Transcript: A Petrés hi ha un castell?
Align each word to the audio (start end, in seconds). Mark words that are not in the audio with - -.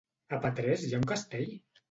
A 0.37 0.39
Petrés 0.45 0.87
hi 0.87 0.91
ha 0.95 1.03
un 1.03 1.07
castell? 1.13 1.55